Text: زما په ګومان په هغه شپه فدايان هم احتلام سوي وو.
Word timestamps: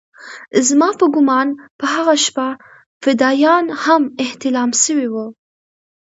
زما 0.67 0.89
په 0.99 1.05
ګومان 1.15 1.47
په 1.79 1.85
هغه 1.95 2.15
شپه 2.25 2.47
فدايان 3.03 3.65
هم 3.83 4.01
احتلام 4.23 4.69
سوي 4.83 5.07
وو. 5.13 5.27